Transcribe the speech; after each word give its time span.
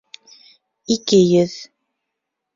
Ике 0.95 1.19
йөҙ 1.27 1.55